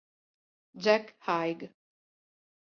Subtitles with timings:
[0.75, 1.69] Jack Haig